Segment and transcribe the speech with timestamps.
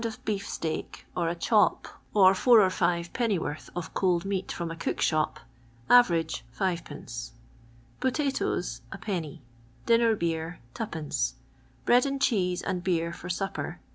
[0.03, 4.71] of beef steak, or a chop, or four or five pennyworth of cold meat from
[4.71, 5.39] a cook shop...
[5.91, 7.31] (average) 0 5
[7.99, 9.39] Potatoes 0 1
[9.85, 11.35] Dinner beer 0 2
[11.85, 13.79] Bread and cheese and beer for supper